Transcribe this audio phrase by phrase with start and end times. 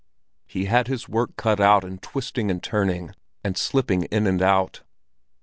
[0.47, 3.13] He had his work cut out in twisting and turning,
[3.43, 4.81] and slipping in and out.